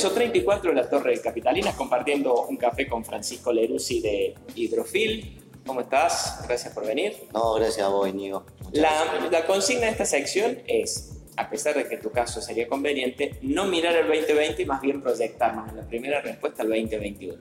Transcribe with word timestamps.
piso 0.00 0.14
34 0.14 0.70
de 0.70 0.76
la 0.76 0.88
Torre 0.88 1.20
Capitalina, 1.20 1.76
compartiendo 1.76 2.46
un 2.46 2.56
café 2.56 2.88
con 2.88 3.04
Francisco 3.04 3.52
Leruzzi 3.52 4.00
de 4.00 4.34
Hidrofil. 4.54 5.38
¿Cómo 5.66 5.82
estás? 5.82 6.40
Gracias 6.46 6.72
por 6.72 6.86
venir. 6.86 7.12
No, 7.34 7.52
gracias 7.52 7.86
a 7.86 7.90
vos, 7.90 8.12
Nigo. 8.14 8.46
La, 8.72 9.28
la, 9.30 9.44
consigna 9.44 9.84
de 9.84 9.92
esta 9.92 10.06
sección 10.06 10.58
es, 10.66 11.18
a 11.36 11.50
pesar 11.50 11.74
de 11.74 11.86
que 11.86 11.98
tu 11.98 12.10
caso 12.10 12.40
sería 12.40 12.66
conveniente, 12.66 13.36
no 13.42 13.66
mirar 13.66 13.94
el 13.94 14.06
2020 14.06 14.62
y 14.62 14.64
más 14.64 14.80
bien 14.80 15.02
proyectarnos 15.02 15.68
en 15.68 15.76
la 15.76 15.86
primera 15.86 16.22
respuesta 16.22 16.62
al 16.62 16.70
2021. 16.70 17.36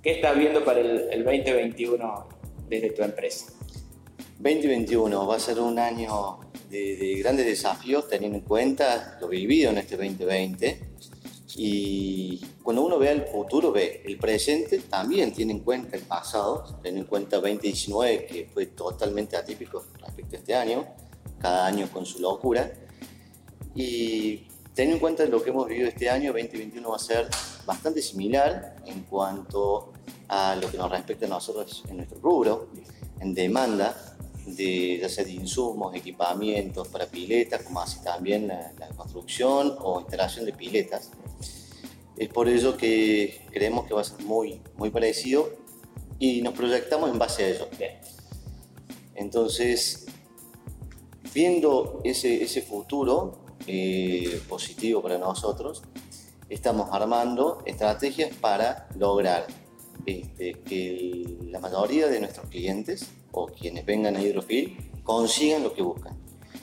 ¿Qué 0.00 0.12
estás 0.12 0.38
viendo 0.38 0.64
para 0.64 0.78
el, 0.78 1.08
el 1.10 1.24
2021 1.24 2.28
desde 2.68 2.90
tu 2.90 3.02
empresa? 3.02 3.46
2021 4.38 5.26
va 5.26 5.34
a 5.34 5.40
ser 5.40 5.58
un 5.58 5.80
año 5.80 6.38
de, 6.70 6.96
de, 6.98 7.14
grandes 7.16 7.46
desafíos 7.46 8.08
teniendo 8.08 8.38
en 8.38 8.44
cuenta 8.44 9.18
lo 9.20 9.26
vivido 9.26 9.72
en 9.72 9.78
este 9.78 9.96
2020 9.96 10.86
y 11.58 12.38
cuando 12.62 12.84
uno 12.84 12.98
ve 12.98 13.10
el 13.10 13.22
futuro 13.22 13.72
ve 13.72 14.02
el 14.04 14.18
presente 14.18 14.78
también 14.78 15.32
tiene 15.32 15.52
en 15.52 15.60
cuenta 15.60 15.96
el 15.96 16.02
pasado 16.02 16.64
teniendo 16.82 17.04
en 17.04 17.08
cuenta 17.08 17.36
2019 17.36 18.26
que 18.26 18.50
fue 18.52 18.66
totalmente 18.66 19.36
atípico 19.36 19.82
respecto 20.00 20.36
a 20.36 20.38
este 20.38 20.54
año 20.54 20.86
cada 21.40 21.66
año 21.66 21.88
con 21.90 22.04
su 22.04 22.20
locura. 22.20 22.70
Y 23.74 24.48
teniendo 24.74 24.96
en 24.96 25.00
cuenta 25.00 25.24
lo 25.26 25.42
que 25.42 25.50
hemos 25.50 25.66
vivido 25.66 25.88
este 25.88 26.10
año 26.10 26.32
2021 26.32 26.90
va 26.90 26.96
a 26.96 26.98
ser 26.98 27.28
bastante 27.64 28.02
similar 28.02 28.76
en 28.84 29.04
cuanto 29.04 29.94
a 30.28 30.56
lo 30.56 30.70
que 30.70 30.76
nos 30.76 30.90
respecta 30.90 31.24
a 31.24 31.30
nosotros 31.30 31.84
en 31.88 31.96
nuestro 31.96 32.18
rubro 32.20 32.68
en 33.20 33.32
demanda 33.32 34.15
de, 34.46 34.98
ya 34.98 35.08
sea 35.08 35.24
de 35.24 35.32
insumos, 35.32 35.94
equipamientos 35.94 36.88
para 36.88 37.06
piletas, 37.06 37.62
como 37.62 37.80
así 37.80 38.02
también 38.02 38.48
la, 38.48 38.72
la, 38.78 38.88
construcción 38.88 39.76
o 39.80 40.00
instalación 40.00 40.46
de 40.46 40.52
piletas. 40.52 41.10
Es 42.16 42.28
por 42.28 42.48
ello 42.48 42.76
que 42.76 43.46
creemos 43.52 43.86
que 43.86 43.94
va 43.94 44.00
a 44.00 44.04
ser 44.04 44.24
muy, 44.24 44.60
muy 44.76 44.90
parecido 44.90 45.50
y 46.18 46.40
nos 46.42 46.54
proyectamos 46.54 47.10
en 47.10 47.18
base 47.18 47.44
a 47.44 47.48
ello. 47.48 47.68
Entonces, 49.14 50.06
viendo 51.34 52.00
ese, 52.04 52.42
ese 52.42 52.62
futuro 52.62 53.38
eh, 53.66 54.40
positivo 54.48 55.02
para 55.02 55.18
nosotros, 55.18 55.82
estamos 56.48 56.88
armando 56.92 57.62
estrategias 57.66 58.34
para 58.36 58.88
lograr 58.96 59.46
este, 60.06 60.52
que 60.60 61.38
la 61.50 61.58
mayoría 61.58 62.06
de 62.06 62.20
nuestros 62.20 62.48
clientes 62.48 63.08
o 63.36 63.46
quienes 63.46 63.84
vengan 63.84 64.16
a 64.16 64.22
Hidrofil 64.22 64.76
consigan 65.04 65.62
lo 65.62 65.74
que 65.74 65.82
buscan. 65.82 66.16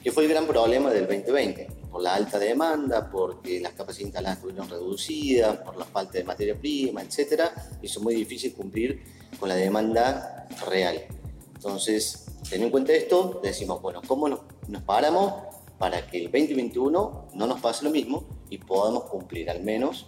Que 0.04 0.12
fue 0.12 0.24
el 0.24 0.30
gran 0.30 0.48
problema 0.48 0.92
del 0.92 1.08
2020, 1.08 1.68
por 1.92 2.02
la 2.02 2.16
alta 2.16 2.40
demanda, 2.40 3.10
porque 3.12 3.62
las 3.62 3.74
capacidades 3.74 4.08
instaladas 4.08 4.38
estuvieron 4.38 4.68
reducidas, 4.68 5.58
por 5.60 5.78
la 5.78 5.86
falta 5.86 6.18
de 6.18 6.24
materia 6.24 6.60
prima, 6.60 7.04
etc. 7.04 7.44
Hizo 7.82 8.02
muy 8.02 8.16
difícil 8.16 8.54
cumplir 8.54 9.04
con 9.40 9.50
la 9.50 9.56
demanda 9.56 10.48
real. 10.68 11.06
Entonces, 11.54 12.26
teniendo 12.44 12.66
en 12.66 12.72
cuenta 12.72 12.94
esto, 12.94 13.40
decimos, 13.44 13.82
bueno, 13.82 14.02
¿cómo 14.08 14.28
nos, 14.28 14.40
paramos 14.86 15.34
para 15.78 16.08
que 16.08 16.18
el 16.18 16.32
2021 16.32 17.28
no 17.34 17.48
nos 17.48 17.62
pase 17.62 17.86
lo 17.86 17.92
mismo 17.92 18.26
y 18.50 18.58
podamos 18.58 19.04
cumplir 19.04 19.50
al 19.50 19.62
menos, 19.64 20.08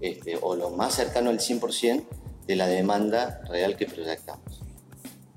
este, 0.00 0.38
o 0.40 0.54
lo 0.54 0.70
más 0.70 0.94
cercano 0.94 1.30
al 1.30 1.40
100% 1.40 2.04
de 2.46 2.56
la 2.56 2.68
demanda 2.68 3.42
real 3.48 3.76
que 3.76 3.86
proyectamos? 3.86 4.67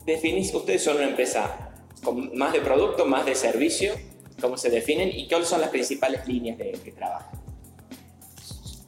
Definís, 0.06 0.54
ustedes 0.54 0.84
son 0.84 0.98
una 0.98 1.10
empresa 1.10 1.72
con 2.04 2.36
más 2.38 2.54
de 2.54 2.62
producto, 2.62 3.06
más 3.06 3.26
de 3.26 3.36
servicio, 3.36 3.94
¿cómo 4.40 4.58
se 4.58 4.70
definen 4.70 5.10
y 5.14 5.28
cuáles 5.28 5.48
son 5.48 5.62
las 5.62 5.70
principales 5.70 6.28
líneas 6.28 6.58
de 6.58 6.72
que 6.72 6.92
trabajan? 6.92 7.40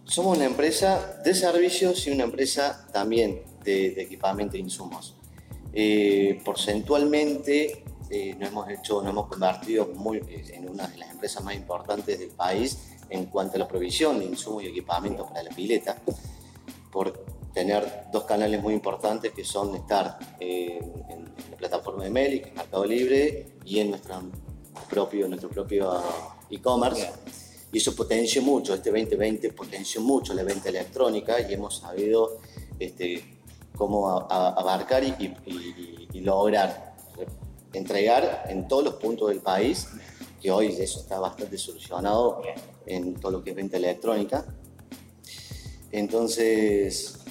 Somos 0.03 0.37
una 0.37 0.45
empresa 0.45 1.21
de 1.23 1.33
servicios 1.33 2.05
y 2.07 2.11
una 2.11 2.23
empresa 2.23 2.87
también 2.91 3.41
de, 3.63 3.91
de 3.91 4.01
equipamiento 4.03 4.57
e 4.57 4.59
insumos. 4.59 5.15
Eh, 5.73 6.39
porcentualmente 6.45 7.83
eh, 8.11 8.35
nos 8.37 8.49
hemos 8.49 8.69
hecho, 8.69 9.01
nos 9.01 9.09
hemos 9.09 9.27
convertido 9.27 9.87
muy, 9.95 10.21
en 10.51 10.69
una 10.69 10.87
de 10.87 10.97
las 10.97 11.09
empresas 11.09 11.43
más 11.43 11.55
importantes 11.55 12.19
del 12.19 12.29
país 12.29 12.77
en 13.09 13.25
cuanto 13.25 13.55
a 13.55 13.59
la 13.59 13.67
provisión 13.67 14.19
de 14.19 14.25
insumos 14.25 14.63
y 14.63 14.67
equipamiento 14.67 15.25
para 15.25 15.41
la 15.41 15.49
pileta, 15.49 15.97
por 16.91 17.25
tener 17.53 18.05
dos 18.11 18.23
canales 18.23 18.61
muy 18.61 18.73
importantes 18.73 19.31
que 19.31 19.43
son 19.43 19.75
estar 19.75 20.17
en, 20.39 20.83
en 21.09 21.33
la 21.51 21.57
plataforma 21.57 22.03
de 22.03 22.09
Meli, 22.09 22.41
Mercado 22.55 22.85
Libre, 22.85 23.53
y 23.65 23.79
en 23.79 23.91
nuestra 23.91 24.21
propio, 24.89 25.27
nuestro 25.27 25.49
propio 25.49 26.01
e-commerce. 26.49 27.01
Yeah. 27.01 27.13
Y 27.71 27.77
eso 27.79 27.95
potenció 27.95 28.41
mucho, 28.41 28.75
este 28.75 28.91
2020 28.91 29.51
potenció 29.53 30.01
mucho 30.01 30.33
la 30.33 30.43
venta 30.43 30.69
electrónica 30.69 31.41
y 31.41 31.53
hemos 31.53 31.77
sabido 31.77 32.37
este, 32.79 33.39
cómo 33.75 34.09
a, 34.09 34.27
a 34.29 34.49
abarcar 34.49 35.03
y, 35.03 35.15
y, 35.17 36.07
y, 36.13 36.21
lograr 36.21 36.93
entregar 37.73 38.45
en 38.49 38.67
todos 38.67 38.83
los 38.83 38.93
puntos 38.95 39.29
del 39.29 39.39
país, 39.39 39.87
que 40.39 40.51
hoy 40.51 40.67
eso 40.67 40.99
está 40.99 41.19
bastante 41.19 41.57
solucionado 41.57 42.43
en 42.85 43.15
todo 43.15 43.31
lo 43.31 43.43
que 43.43 43.49
es 43.49 43.55
venta 43.55 43.77
electrónica. 43.77 44.45
Entonces, 45.91 47.22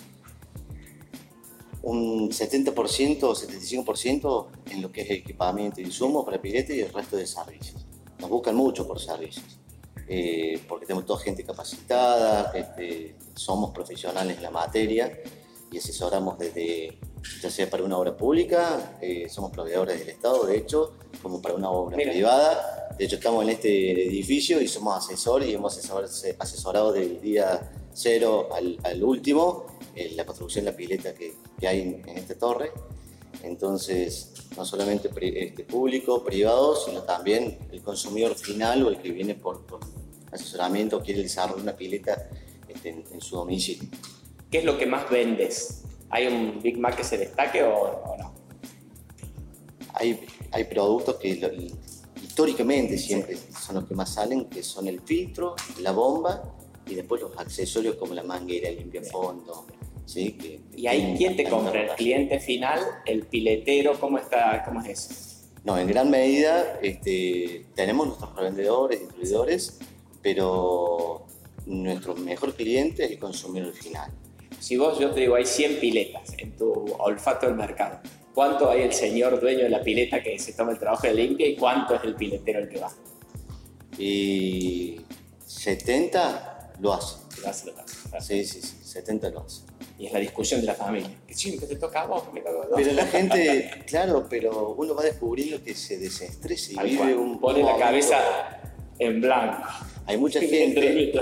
un 1.83 2.31
70% 2.31 3.23
o 3.25 3.35
75% 3.35 4.47
en 4.71 4.83
lo 4.83 4.93
que 4.93 5.03
es 5.03 5.11
equipamiento 5.11 5.81
e 5.81 5.85
insumos 5.85 6.25
para 6.25 6.41
pilete 6.41 6.77
y 6.77 6.81
el 6.81 6.93
resto 6.93 7.17
de 7.17 7.27
servicios. 7.27 7.85
Nos 8.19 8.31
buscan 8.31 8.55
mucho 8.55 8.87
por 8.87 9.01
servicios, 9.01 9.59
eh, 10.07 10.61
porque 10.69 10.87
tenemos 10.87 11.07
toda 11.07 11.21
gente 11.21 11.45
capacitada, 11.45 12.53
este, 12.55 13.17
somos 13.35 13.71
profesionales 13.71 14.37
en 14.37 14.43
la 14.43 14.51
materia 14.51 15.19
y 15.73 15.79
asesoramos 15.79 16.39
desde, 16.39 16.99
ya 17.41 17.51
sea 17.51 17.69
para 17.69 17.83
una 17.83 17.99
obra 17.99 18.17
pública, 18.17 18.99
eh, 19.01 19.29
somos 19.29 19.51
proveedores 19.51 19.99
del 19.99 20.11
Estado, 20.11 20.45
de 20.47 20.59
hecho, 20.59 20.95
como 21.21 21.43
para 21.43 21.55
una 21.55 21.71
obra 21.71 21.97
Mira. 21.97 22.13
privada. 22.13 22.95
De 22.97 23.07
hecho, 23.07 23.17
estamos 23.17 23.43
en 23.43 23.51
este 23.51 24.07
edificio 24.07 24.61
y 24.61 24.69
somos 24.69 25.05
asesores 25.05 25.49
y 25.49 25.55
hemos 25.55 25.77
asesorado 26.39 26.93
del 26.93 27.21
día 27.21 27.73
cero 27.95 28.51
al, 28.55 28.79
al 28.85 29.03
último 29.03 29.67
eh, 29.95 30.13
la 30.17 30.25
construcción 30.25 30.65
de 30.65 30.71
la 30.71 30.77
pileta 30.77 31.15
que, 31.15 31.35
que 31.59 31.69
hay 31.69 31.81
en, 31.83 32.09
en, 32.09 32.19
esta 32.19 32.35
torre. 32.35 32.73
Entonces, 33.43 34.33
no 34.57 34.65
solamente 34.65 35.11
este, 35.21 35.65
público, 35.65 36.25
privado, 36.25 36.77
sino 36.77 37.03
también 37.03 37.59
el 37.71 37.83
consumidor 37.83 38.35
final 38.35 38.85
o 38.85 38.89
el 38.89 38.99
que 38.99 39.11
viene 39.11 39.35
por, 39.35 39.67
por 39.67 39.81
asesoramiento 40.31 41.03
quiere 41.03 41.23
desarrollar 41.23 41.63
una 41.63 41.77
pileta 41.77 42.29
este, 42.69 42.91
en, 42.91 43.05
en, 43.13 43.21
su 43.21 43.37
domicilio. 43.37 43.89
¿Qué 44.51 44.59
es 44.59 44.65
lo 44.65 44.79
que 44.79 44.87
más 44.87 45.11
vendes? 45.11 45.83
¿Hay 46.11 46.27
un 46.27 46.61
Big 46.63 46.79
Mac 46.79 46.97
que 46.97 47.05
se 47.05 47.19
destaque 47.19 47.63
o, 47.63 47.75
o 47.75 48.17
no? 48.17 48.33
Hay, 49.95 50.25
hay 50.53 50.65
productos 50.65 51.17
que 51.17 51.37
lo, 51.37 51.51
históricamente 52.23 52.97
siempre 52.97 53.37
son 53.37 53.75
los 53.75 53.85
que 53.85 53.95
más 53.95 54.15
salen, 54.15 54.47
que 54.47 54.63
son 54.63 54.89
el 54.89 55.01
filtro, 55.03 55.55
la 55.81 55.93
bomba 55.93 56.43
y 56.87 56.95
después 56.95 57.23
los 57.23 57.37
accesorios 57.39 57.97
como 57.97 58.15
la 58.15 58.23
manguera, 58.23 58.69
el 58.69 58.77
limpiafondo. 58.77 59.67
¿sí? 60.07 60.33
Que, 60.33 60.61
¿Y 60.77 60.87
hay 60.87 61.15
quién 61.17 61.37
te 61.37 61.45
compra? 61.45 61.83
¿El 61.83 61.91
cliente 61.91 62.41
final? 62.41 62.81
¿El 63.07 63.27
piletero? 63.27 63.99
¿Cómo, 63.99 64.19
está, 64.19 64.63
cómo 64.65 64.81
es 64.81 64.89
eso? 64.89 65.33
No, 65.65 65.79
en 65.79 65.87
gran 65.87 66.11
medida 66.11 66.79
este, 66.83 67.67
tenemos 67.75 68.09
nuestros 68.09 68.35
revendedores, 68.35 69.01
distribuidores, 69.01 69.79
pero 70.21 71.27
nuestro 71.67 72.17
mejor 72.17 72.55
cliente 72.55 73.05
es 73.05 73.13
el 73.13 73.19
consumidor 73.19 73.73
final. 73.73 74.11
Si 74.59 74.77
vos, 74.77 74.99
yo 74.99 75.11
te 75.11 75.21
digo, 75.21 75.37
hay 75.37 75.47
100 75.47 75.81
piletas 75.81 76.35
en 76.39 76.57
tu 76.57 76.73
olfato 76.99 77.47
del 77.47 77.57
mercado, 77.57 78.01
¿cuánto 78.35 78.71
hay 78.71 78.83
el 78.83 78.93
señor 78.93 79.41
dueño 79.41 79.65
de 79.65 79.69
la 79.69 79.83
pileta 79.83 80.23
que 80.23 80.39
se 80.39 80.53
toma 80.53 80.73
el 80.73 80.79
trabajo 80.79 81.07
de 81.07 81.15
limpia 81.15 81.47
y 81.47 81.57
cuánto 81.57 81.95
es 81.95 82.05
el 82.05 82.15
piletero 82.17 82.61
el 82.61 82.69
que 82.69 82.79
va? 82.79 82.93
Y 83.99 85.01
70 85.47 86.52
lo 86.83 86.93
hace. 86.93 87.17
Lo 87.43 87.49
hace, 87.49 87.67
lo 87.73 87.75
hace. 88.19 88.45
Sí, 88.45 88.61
sí, 88.61 88.67
sí, 88.67 88.77
70 88.85 89.31
lo 89.31 89.41
hace. 89.41 89.63
Y 89.99 90.07
es 90.07 90.13
la 90.13 90.19
discusión 90.19 90.61
de 90.61 90.67
la 90.67 90.75
familia. 90.75 91.11
Que 91.27 91.35
siempre 91.35 91.67
te 91.67 91.77
toca 91.77 92.03
a 92.03 92.07
vos, 92.07 92.25
me 92.33 92.41
toca 92.41 92.53
a 92.53 92.67
vos. 92.67 92.69
Pero 92.77 92.93
la 92.93 93.07
gente, 93.07 93.71
claro, 93.87 94.27
pero 94.29 94.75
uno 94.77 94.95
va 94.95 95.03
descubriendo 95.05 95.63
que 95.63 95.75
se 95.75 95.97
desestresa 95.99 96.73
y 96.73 96.87
vive 96.89 96.99
cual. 96.99 97.17
un 97.17 97.41
Pone 97.41 97.63
la 97.63 97.77
cabeza 97.79 98.19
en 98.99 99.21
blanco. 99.21 99.63
Hay 100.07 100.19
mucha 100.19 100.41
gente, 100.55 101.13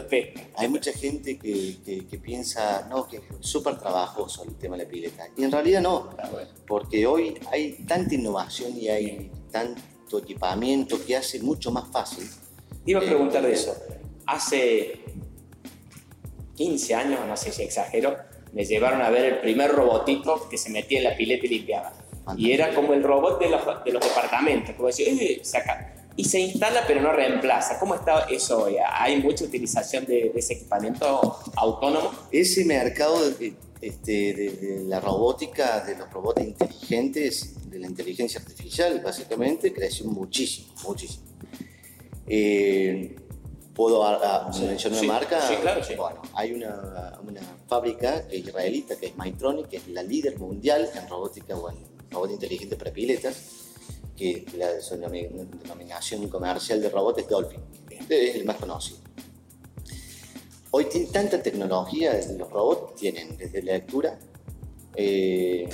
hay 0.57 0.69
mucha 0.69 0.93
gente 0.93 1.39
que, 1.39 1.77
que- 1.85 2.07
que 2.07 2.19
piensa, 2.19 2.87
no, 2.91 3.07
que 3.07 3.19
es 3.19 3.23
súper 3.41 3.79
trabajoso 3.79 4.43
el 4.45 4.57
tema 4.57 4.77
de 4.79 4.85
la 4.85 4.91
pileta. 4.91 5.29
Y 5.37 5.45
en 5.45 5.53
realidad 5.53 5.83
no, 5.83 6.11
bueno. 6.33 6.49
porque 6.67 7.07
hoy 7.07 7.35
hay 7.53 7.85
tanta 7.87 8.15
innovación 8.15 8.77
y 8.79 8.89
hay 8.89 9.31
tanto 9.53 10.19
equipamiento 10.19 10.99
que 11.05 11.17
hace 11.17 11.39
mucho 11.41 11.71
más 11.71 11.91
fácil. 11.93 12.27
Te 12.85 12.91
iba 12.93 13.01
a 13.01 13.05
Eh, 13.05 13.07
preguntar 13.09 13.43
de 13.43 13.53
eso. 13.53 13.77
Hace 14.27 15.01
15 16.61 16.95
años, 16.95 17.21
no 17.27 17.39
sé 17.39 17.53
si 17.53 17.63
exagero, 17.63 18.19
me 18.53 18.67
llevaron 18.67 19.01
a 19.01 19.09
ver 19.09 19.25
el 19.25 19.39
primer 19.39 19.73
robotito 19.73 20.47
que 20.51 20.59
se 20.59 20.69
metía 20.69 20.99
en 20.99 21.05
la 21.05 21.17
pileta 21.17 21.47
y 21.47 21.49
limpiaba. 21.49 21.95
Y 22.37 22.53
era 22.53 22.75
como 22.75 22.93
el 22.93 23.03
robot 23.03 23.41
de 23.41 23.49
los, 23.49 23.63
de 23.83 23.93
los 23.93 24.05
departamentos, 24.07 24.75
como 24.75 24.89
decir, 24.89 25.09
eh, 25.09 25.41
saca. 25.43 25.95
y 26.17 26.25
se 26.25 26.39
instala 26.39 26.85
pero 26.87 27.01
no 27.01 27.13
reemplaza. 27.13 27.79
¿Cómo 27.79 27.95
está 27.95 28.27
eso 28.31 28.65
hoy? 28.65 28.77
¿Hay 28.93 29.23
mucha 29.23 29.47
utilización 29.47 30.05
de, 30.05 30.33
ese 30.35 30.53
equipamiento 30.53 31.39
autónomo? 31.57 32.13
Ese 32.31 32.67
mercado 32.67 33.31
de, 33.31 33.55
este, 33.81 34.35
de, 34.35 34.85
la 34.85 35.01
robótica, 35.01 35.81
de 35.81 35.97
los 35.97 36.13
robots 36.13 36.43
inteligentes, 36.43 37.71
de 37.71 37.79
la 37.79 37.87
inteligencia 37.87 38.39
artificial, 38.39 39.01
básicamente, 39.03 39.73
creció 39.73 40.05
muchísimo, 40.05 40.75
muchísimo. 40.85 41.25
Eh, 42.27 43.17
¿Puedo 43.81 44.05
mencionar 44.61 45.03
una 45.03 45.13
marca? 45.15 45.41
Sí, 45.41 45.55
claro, 45.57 45.83
sí. 45.83 45.95
Bueno, 45.95 46.21
hay 46.35 46.53
una, 46.53 47.19
una 47.27 47.41
fábrica 47.67 48.27
israelita 48.31 48.97
que 48.97 49.07
es 49.07 49.17
Mytronic, 49.17 49.69
que 49.69 49.79
es 49.79 49.89
la 49.89 50.03
líder 50.03 50.39
mundial 50.39 50.87
en 50.95 51.09
robótica 51.09 51.57
o 51.57 51.71
en 51.71 51.79
robot 52.11 52.31
inteligente 52.31 52.77
para 52.77 52.93
piletas 52.93 53.39
que 54.15 54.45
la 54.59 54.69
denominación 54.75 56.29
comercial 56.29 56.83
de 56.83 56.91
robot 56.91 57.21
es 57.21 57.29
Dolphin, 57.31 57.61
es 57.89 58.35
el 58.37 58.45
más 58.45 58.57
conocido. 58.57 58.99
Hoy 60.73 60.85
tiene 60.85 61.07
tanta 61.07 61.43
tecnología, 61.43 62.21
los 62.37 62.51
robots 62.51 62.97
tienen 62.97 63.35
desde 63.39 63.63
la 63.63 63.73
lectura, 63.73 64.19
eh, 64.95 65.67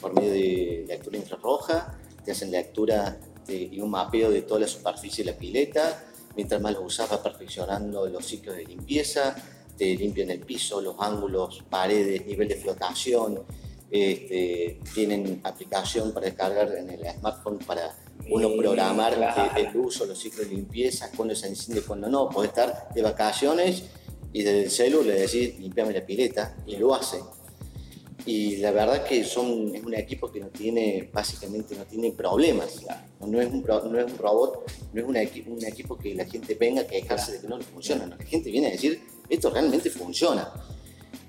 por 0.00 0.14
medio 0.14 0.32
de 0.32 0.84
lectura 0.88 1.18
infrarroja, 1.18 1.98
te 2.24 2.32
hacen 2.32 2.50
lectura 2.50 3.20
y 3.46 3.78
un 3.78 3.90
mapeo 3.90 4.30
de 4.30 4.40
toda 4.40 4.60
la 4.60 4.68
superficie 4.68 5.22
de 5.22 5.32
la 5.32 5.36
pileta, 5.36 6.06
mientras 6.36 6.60
más 6.60 6.72
lo 6.72 6.82
usas 6.82 7.10
va 7.10 7.22
perfeccionando 7.22 8.06
los 8.06 8.24
ciclos 8.24 8.56
de 8.56 8.64
limpieza, 8.64 9.34
te 9.76 9.94
limpian 9.96 10.30
el 10.30 10.40
piso, 10.40 10.80
los 10.80 10.96
ángulos, 10.98 11.64
paredes, 11.68 12.26
nivel 12.26 12.48
de 12.48 12.56
flotación, 12.56 13.42
este, 13.90 14.80
tienen 14.94 15.40
aplicación 15.44 16.12
para 16.12 16.26
descargar 16.26 16.74
en 16.76 16.90
el 16.90 17.00
smartphone 17.18 17.58
para 17.58 17.94
uno 18.30 18.56
programar 18.56 19.12
el, 19.56 19.76
uso, 19.76 20.06
los 20.06 20.18
ciclos 20.18 20.48
de 20.48 20.54
limpieza, 20.54 21.10
cuando 21.14 21.34
se 21.34 21.48
enciende, 21.48 21.82
cuando 21.82 22.08
no. 22.08 22.28
Puede 22.28 22.48
estar 22.48 22.88
de 22.94 23.02
vacaciones 23.02 23.82
y 24.32 24.42
desde 24.42 24.64
el 24.64 24.70
celular 24.70 25.06
le 25.06 25.20
decís, 25.20 25.58
limpiame 25.58 25.92
la 25.92 26.06
pileta, 26.06 26.56
y 26.66 26.76
lo 26.76 26.94
hace. 26.94 27.18
Y 28.24 28.56
la 28.58 28.70
verdad 28.70 29.04
que 29.04 29.20
es 29.20 29.36
un 29.36 29.94
equipo 29.94 30.30
que 30.30 30.40
no 30.40 30.48
tiene, 30.48 31.08
básicamente 31.12 31.74
no 31.74 31.84
tiene 31.84 32.12
problemas. 32.12 32.80
No, 33.20 33.40
es 33.40 33.48
un, 33.48 33.62
no 33.64 33.98
es 33.98 34.12
un 34.12 34.18
robot, 34.18 34.70
no 34.92 35.00
es 35.00 35.06
un 35.06 35.64
equipo 35.64 35.96
que 35.96 36.14
la 36.14 36.24
gente 36.24 36.54
venga 36.54 36.82
a 36.82 36.86
quejarse 36.86 37.32
de 37.32 37.40
que 37.40 37.48
no 37.48 37.58
le 37.58 37.64
funciona. 37.64 38.06
la 38.06 38.16
gente 38.24 38.50
viene 38.50 38.68
a 38.68 38.70
decir, 38.70 39.00
esto 39.28 39.50
realmente 39.50 39.90
funciona 39.90 40.52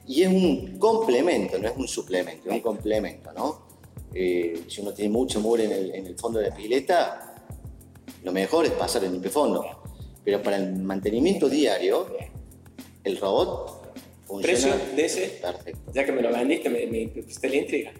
y 0.07 0.24
es 0.24 0.28
un 0.28 0.78
complemento, 0.78 1.57
no 1.57 1.68
es 1.68 1.78
un 1.78 1.88
suplemento, 1.88 2.50
es 2.50 2.56
un 2.56 2.62
complemento, 2.62 3.31
¿no? 3.31 3.62
Eh, 4.13 4.66
si 4.68 4.81
uno 4.81 4.94
tiene 4.94 5.10
mucho 5.10 5.40
muro 5.40 5.63
en 5.63 5.72
el, 5.72 6.16
fondo 6.18 6.40
de 6.40 6.50
la 6.50 6.56
pileta, 6.56 7.36
lo 8.24 8.31
mejor 8.31 8.66
es 8.66 8.72
pasar 8.72 9.04
el 9.04 9.30
fondo. 9.30 9.66
Pero 10.24 10.42
para 10.42 10.57
el 10.57 10.75
mantenimiento 10.75 11.50
diario, 11.50 12.07
el 13.04 13.18
robot 13.18 13.82
funciona. 14.41 14.75
¿Precio 14.75 14.95
de 14.95 15.06
ese? 15.06 15.27
Perfecto. 15.41 15.91
Ya 15.94 16.06
que 16.06 16.12
me 16.12 16.21
lo 16.21 16.31
vendiste, 16.31 16.69
me, 16.69 16.85
me, 16.88 17.12
me 17.15 17.50
la 17.50 17.56
intriga. 17.56 17.94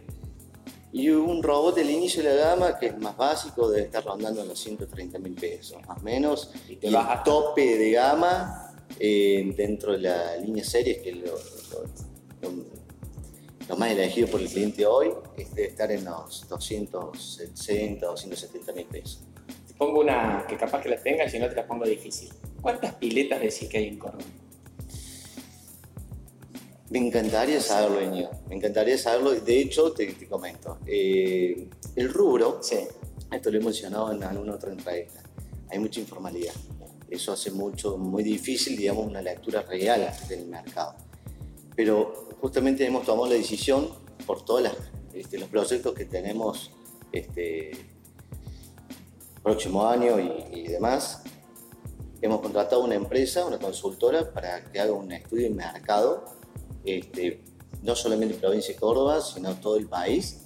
Y 0.94 1.10
un 1.10 1.42
robot 1.42 1.76
del 1.76 1.90
inicio 1.90 2.22
de 2.22 2.30
la 2.30 2.50
gama, 2.50 2.78
que 2.78 2.86
es 2.86 2.98
más 3.00 3.18
básico, 3.18 3.68
debe 3.68 3.86
estar 3.86 4.06
rondando 4.06 4.44
en 4.44 4.48
los 4.48 4.60
130 4.60 5.18
mil 5.18 5.34
pesos, 5.34 5.82
más 5.88 5.98
o 5.98 6.02
menos. 6.04 6.52
Y, 6.70 6.76
te 6.76 6.88
y 6.88 6.94
el 6.94 7.24
tope 7.26 7.80
de 7.80 7.92
gama 7.92 8.76
eh, 9.00 9.54
dentro 9.58 9.94
de 9.94 9.98
la 9.98 10.38
línea 10.38 10.64
series, 10.64 11.00
que 11.00 11.14
lo, 11.14 11.34
lo, 13.68 13.76
más 13.76 13.90
elegido 13.90 14.28
por 14.28 14.40
el 14.40 14.48
cliente 14.48 14.86
hoy, 14.86 15.10
es 15.36 15.56
debe 15.56 15.70
estar 15.70 15.92
en 15.92 16.06
los 16.06 16.48
260, 16.48 18.06
270 18.06 18.74
mil 18.74 18.86
pesos. 18.86 19.22
Te 19.68 19.74
pongo 19.74 20.02
una 20.02 20.46
que 20.48 20.56
capaz 20.58 20.82
que 20.82 20.90
la 20.90 21.02
tengas 21.02 21.34
y 21.34 21.40
no 21.40 21.50
te 21.50 21.56
la 21.56 21.66
pongo 21.66 21.86
difícil. 21.86 22.30
¿Cuántas 22.62 22.94
piletas 22.94 23.42
decís 23.42 23.68
que 23.68 23.80
hay 23.80 23.88
en 23.88 23.98
Córdoba? 23.98 24.26
Me 26.94 27.00
encantaría 27.00 27.60
saberlo, 27.60 28.04
Iñigo. 28.04 28.30
Me 28.48 28.56
encantaría 28.56 29.00
saberlo. 29.00 29.32
De 29.32 29.60
hecho, 29.60 29.94
te, 29.94 30.14
te 30.14 30.28
comento. 30.28 30.78
Eh, 30.86 31.68
el 31.96 32.14
rubro, 32.14 32.60
sí. 32.62 32.78
esto 33.32 33.50
lo 33.50 33.58
he 33.58 33.64
mencionado 33.64 34.12
en 34.12 34.24
alguna 34.24 34.54
otra 34.54 34.72
entrevista, 34.72 35.24
hay 35.72 35.80
mucha 35.80 36.00
informalidad. 36.00 36.54
Eso 37.10 37.32
hace 37.32 37.50
mucho, 37.50 37.98
muy 37.98 38.22
difícil, 38.22 38.78
digamos, 38.78 39.08
una 39.08 39.24
lectura 39.24 39.64
real 39.64 40.08
del 40.30 40.46
mercado. 40.46 40.94
Pero 41.76 42.30
justamente 42.40 42.86
hemos 42.86 43.08
tomado 43.08 43.26
la 43.28 43.38
decisión 43.38 43.90
por 44.28 44.46
todos 44.46 44.70
este, 45.16 45.40
los 45.40 45.50
proyectos 45.50 45.96
que 45.96 46.06
tenemos 46.06 46.70
este 47.12 47.72
próximo 49.42 49.88
año 49.88 50.20
y, 50.52 50.68
demás. 50.68 51.24
Hemos 52.22 52.40
contratado 52.40 52.84
una 52.84 52.94
empresa, 52.94 53.48
una 53.48 53.58
consultora, 53.58 54.32
para 54.32 54.64
que 54.72 54.80
haga 54.80 54.94
un 54.94 55.12
estudio 55.12 55.50
de 55.50 55.56
mercado, 55.56 56.43
este, 56.86 57.44
no 57.82 57.96
solamente 57.96 58.36
en 58.36 58.40
provincia 58.40 58.74
de 58.74 58.80
Córdoba, 58.80 59.22
sino 59.22 59.56
todo 59.56 59.78
el 59.78 59.88
país. 59.88 60.42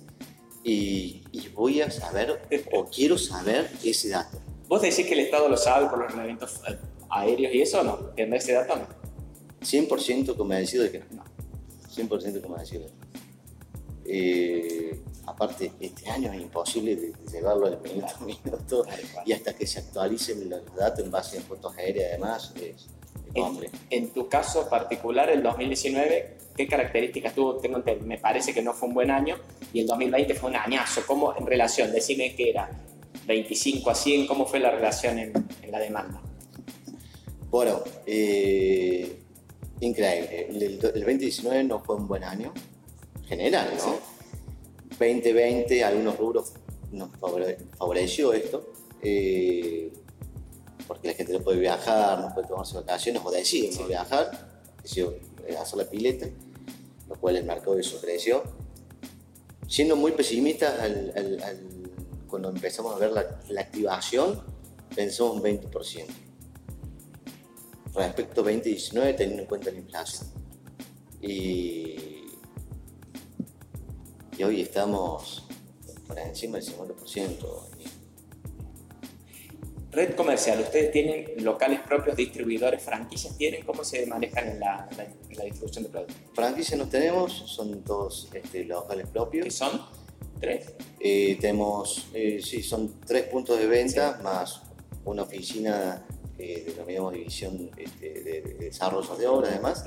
Y, 0.64 1.24
y 1.32 1.48
voy 1.50 1.82
a 1.82 1.90
saber, 1.92 2.42
o 2.74 2.86
quiero 2.92 3.18
saber 3.18 3.70
ese 3.84 4.10
dato. 4.10 4.40
¿Vos 4.68 4.82
decís 4.82 5.06
que 5.06 5.14
el 5.14 5.22
Estado 5.22 5.48
lo 5.48 5.56
sabe 5.56 5.88
por 5.88 6.00
los 6.00 6.14
eventos 6.14 6.62
aéreos 7.10 7.54
y 7.54 7.62
eso 7.62 7.82
o 7.82 7.84
no? 7.84 7.96
¿Tendrá 8.16 8.38
ese 8.38 8.54
dato 8.54 8.74
o 8.74 8.78
no? 8.78 8.88
100% 9.62 10.36
convencido 10.36 10.84
de 10.84 10.92
que 10.92 11.00
no. 11.12 11.24
100% 11.96 12.42
convencido. 12.42 12.86
Eh, 14.10 15.02
aparte, 15.26 15.74
este 15.80 16.10
año 16.10 16.32
es 16.32 16.42
imposible 16.42 16.96
de, 16.96 17.14
llevarlo 17.32 17.68
al 17.68 17.82
minuto 17.82 18.08
a 18.16 18.24
minuto 18.24 18.86
y 19.26 19.34
hasta 19.34 19.54
que 19.54 19.68
se 19.68 19.80
actualicen 19.80 20.50
los 20.50 20.76
datos 20.76 21.04
en 21.04 21.12
base 21.12 21.38
a 21.38 21.42
fotos 21.42 21.76
aéreas 21.78 22.12
además 22.12 22.54
es, 22.56 22.88
hombre. 23.40 23.70
En, 23.90 24.10
tu 24.10 24.28
caso 24.28 24.70
particular, 24.70 25.30
el 25.30 25.44
2019, 25.44 26.38
¿qué 26.56 26.68
características 26.68 27.34
tuvo? 27.34 27.58
Tengo, 27.58 27.84
me 28.04 28.18
parece 28.18 28.54
que 28.54 28.62
no 28.62 28.74
fue 28.74 28.90
un 28.90 28.96
buen 28.96 29.12
año 29.12 29.38
y 29.74 29.82
el 29.82 29.88
2020 29.88 30.34
fue 30.36 30.50
un 30.50 30.56
añazo. 30.56 31.02
¿Cómo 31.06 31.36
en 31.38 31.46
relación? 31.46 31.92
Decime 31.92 32.36
que 32.36 32.50
era 32.50 32.70
25 33.28 33.90
a 33.90 33.96
100, 33.96 34.28
¿cómo 34.28 34.46
fue 34.46 34.60
la 34.60 34.72
relación 34.72 35.20
en, 35.20 35.34
la 35.70 35.80
demanda? 35.80 36.22
Bueno, 37.50 37.82
eh, 38.06 39.20
increíble. 39.82 40.48
El, 40.50 40.80
2019 40.80 41.64
no 41.64 41.80
fue 41.80 41.96
un 41.96 42.08
buen 42.08 42.24
año, 42.24 42.54
general, 43.28 43.70
¿no? 43.78 44.18
2020, 44.98 45.84
algunos 45.84 46.18
rubros 46.18 46.54
nos 46.92 47.10
favoreció 47.78 48.34
esto, 48.34 48.72
eh, 49.02 49.92
porque 50.88 51.10
la 51.10 51.14
gente 51.14 51.34
no 51.34 51.42
puede 51.42 51.60
viajar, 51.60 52.20
no 52.20 52.34
puede 52.34 52.48
tomarse 52.48 52.76
vacaciones 52.76 53.22
o 53.24 53.32
decide 53.32 53.76
no 53.78 53.88
viajar, 53.88 54.32
decidió 54.82 55.16
eh, 55.46 55.58
hacer 55.58 55.78
la 55.78 55.86
pileta, 55.86 56.28
lo 57.08 57.16
cual 57.16 57.36
el 57.36 57.44
mercado 57.44 57.76
de 57.76 57.82
eso 57.82 58.00
creció. 58.00 58.44
Siendo 59.68 59.98
muy 59.98 60.14
pesimistas 60.14 60.80
al 60.80 61.14
cuando 62.28 62.50
empezamos 62.50 62.96
a 62.96 63.00
ver 63.00 63.12
la, 63.12 63.62
activación, 63.62 64.42
pensamos 64.96 65.38
un 65.38 65.44
20%. 65.44 66.06
Respecto 67.96 68.42
a 68.42 68.44
2019, 68.44 69.14
teniendo 69.14 69.44
en 69.44 69.48
cuenta 69.48 69.72
la 69.72 69.78
inflación. 69.78 70.30
Y, 71.22 72.28
y 74.38 74.44
hoy 74.44 74.62
estamos 74.62 75.48
por 76.08 76.20
encima 76.20 76.60
del 76.60 76.68
50%. 76.68 77.87
Red 79.98 80.14
comercial, 80.14 80.60
¿ustedes 80.60 80.92
tienen 80.92 81.26
locales 81.44 81.80
propios, 81.80 82.16
distribuidores, 82.16 82.84
franquicias? 82.84 83.36
¿Tienen? 83.36 83.66
¿Cómo 83.66 83.84
se 83.84 84.06
manejan 84.06 84.48
en 84.48 84.60
la, 84.60 84.88
distribución 85.44 85.86
de 85.86 85.90
productos? 85.90 86.16
Franquicias 86.36 86.78
no 86.78 86.88
tenemos, 86.88 87.34
son 87.34 87.82
todos 87.84 88.30
este, 88.32 88.64
locales 88.66 89.08
propios. 89.08 89.46
¿Qué 89.46 89.50
son? 89.50 89.82
¿Tres? 90.40 90.76
Eh, 91.00 91.40
tenemos, 91.42 92.10
eh, 92.14 92.40
sí, 92.44 92.62
son 92.62 93.02
tres 93.08 93.24
puntos 93.24 93.58
de 93.58 93.66
venta 93.66 94.20
más 94.22 94.62
una 95.04 95.24
oficina 95.24 96.06
que 96.38 96.66
denominamos 96.68 97.14
división 97.14 97.72
este, 97.76 98.22
de, 98.22 98.42
desarrollo 98.60 99.16
de 99.16 99.26
obras 99.26 99.50
además. 99.50 99.84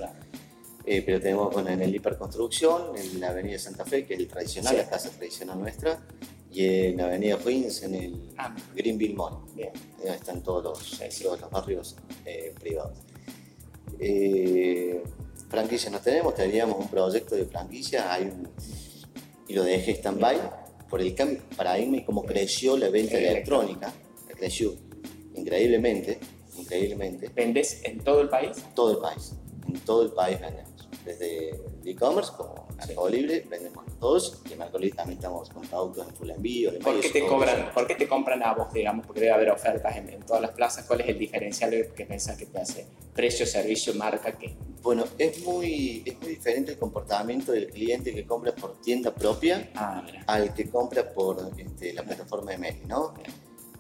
Eh, 0.86 1.02
pero 1.06 1.20
tenemos 1.20 1.56
en 1.56 1.82
el 1.82 1.94
hiperconstrucción, 1.94 2.96
en 2.96 3.20
la 3.20 3.28
avenida 3.28 3.60
Santa 3.60 3.84
Fe, 3.84 4.04
que 4.04 4.14
es 4.14 4.20
el 4.20 4.26
tradicional, 4.26 4.76
la 4.76 4.88
casa 4.88 5.08
tradicional 5.10 5.60
nuestra, 5.60 6.00
y 6.52 6.64
en 6.64 7.00
avenida 7.00 7.38
Queens, 7.38 7.82
en 7.82 7.94
el 7.94 8.32
ah. 8.38 8.54
Greenville 8.74 9.14
Mall. 9.14 9.38
Bien. 9.54 9.70
Ahí 10.02 10.16
están 10.16 10.42
todos 10.42 10.64
los, 10.64 11.40
los 11.40 11.50
barrios 11.50 11.96
privados. 12.60 12.98
franquicias 15.48 15.92
no 15.92 16.00
tenemos, 16.00 16.34
tendríamos 16.34 16.78
un 16.78 16.88
proyecto 16.88 17.34
de 17.36 17.44
franquicia, 17.44 18.12
hay 18.12 18.24
un 18.24 18.48
y 19.50 19.54
lo 19.54 19.64
dejé 19.64 19.96
stand-by 19.96 20.38
por 20.88 21.00
el 21.00 21.12
cambio 21.12 21.42
paradigma 21.56 21.96
y 21.96 22.04
cómo 22.04 22.24
creció 22.24 22.76
la 22.76 22.88
venta 22.88 23.18
electrónica. 23.18 23.92
Creció 24.28 24.76
increíblemente, 25.34 26.20
increíblemente. 26.56 27.28
¿Vendes 27.34 27.82
en 27.82 27.98
todo 27.98 28.20
el 28.20 28.28
país? 28.28 28.64
Todo 28.76 28.92
el 28.92 28.98
país, 28.98 29.32
en 29.66 29.80
todo 29.80 30.04
el 30.04 30.12
país 30.12 30.40
vendemos. 30.40 30.88
Desde 31.04 31.50
e-commerce 31.84 32.30
como 32.36 32.68
Mercado 32.86 33.08
Libre 33.08 33.44
vendemos 33.48 33.84
todos 33.98 34.40
y 34.48 34.52
en 34.52 34.58
Mercado 34.58 34.78
Libre 34.78 34.96
también 34.96 35.18
estamos 35.18 35.50
con 35.50 35.66
productos 35.66 36.08
en 36.08 36.14
full 36.14 36.30
envío. 36.30 36.78
¿Por 36.78 37.00
qué, 37.00 37.10
te 37.10 37.26
cobran, 37.26 37.70
¿Por 37.72 37.86
qué 37.86 37.94
te 37.94 38.08
compran 38.08 38.42
a 38.42 38.54
vos, 38.54 38.72
digamos? 38.72 39.06
Porque 39.06 39.20
debe 39.20 39.32
haber 39.32 39.50
ofertas 39.50 39.96
en, 39.96 40.20
todas 40.20 40.42
las 40.42 40.52
plazas. 40.52 40.86
¿Cuál 40.86 41.02
es 41.02 41.08
el 41.08 41.18
diferencial 41.18 41.88
que 41.94 42.06
pensás 42.06 42.36
que 42.36 42.46
te 42.46 42.58
hace? 42.58 42.86
Precio, 43.14 43.46
servicio, 43.46 43.94
marca, 43.94 44.32
¿qué? 44.38 44.54
Bueno, 44.82 45.04
es 45.18 45.42
muy, 45.42 46.02
es 46.06 46.18
muy 46.20 46.30
diferente 46.30 46.72
el 46.72 46.78
comportamiento 46.78 47.52
del 47.52 47.68
cliente 47.68 48.14
que 48.14 48.24
compra 48.24 48.54
por 48.54 48.80
tienda 48.80 49.14
propia 49.14 49.70
ah, 49.74 50.02
al 50.26 50.54
que 50.54 50.70
compra 50.70 51.12
por 51.12 51.50
este, 51.56 51.92
la 51.92 52.02
plataforma 52.02 52.52
de 52.52 52.58
Meli, 52.58 52.80
¿no? 52.86 53.12